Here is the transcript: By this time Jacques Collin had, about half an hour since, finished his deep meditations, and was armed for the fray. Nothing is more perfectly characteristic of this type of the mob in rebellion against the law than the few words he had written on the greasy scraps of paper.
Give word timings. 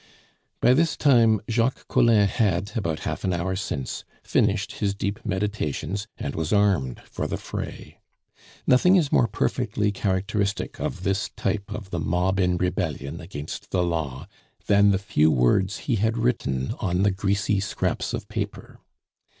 By 0.61 0.73
this 0.73 0.97
time 0.97 1.41
Jacques 1.47 1.87
Collin 1.87 2.27
had, 2.27 2.71
about 2.75 3.01
half 3.01 3.23
an 3.23 3.33
hour 3.33 3.55
since, 3.55 4.03
finished 4.23 4.71
his 4.79 4.95
deep 4.95 5.23
meditations, 5.23 6.07
and 6.17 6.33
was 6.33 6.51
armed 6.51 7.01
for 7.01 7.27
the 7.27 7.37
fray. 7.37 7.99
Nothing 8.65 8.95
is 8.95 9.11
more 9.11 9.27
perfectly 9.27 9.91
characteristic 9.91 10.79
of 10.79 11.03
this 11.03 11.29
type 11.37 11.71
of 11.71 11.91
the 11.91 11.99
mob 11.99 12.39
in 12.39 12.57
rebellion 12.57 13.21
against 13.21 13.69
the 13.69 13.83
law 13.83 14.25
than 14.65 14.89
the 14.89 14.97
few 14.97 15.29
words 15.29 15.77
he 15.85 15.97
had 15.97 16.17
written 16.17 16.73
on 16.79 17.03
the 17.03 17.11
greasy 17.11 17.59
scraps 17.59 18.11
of 18.11 18.27
paper. 18.27 18.79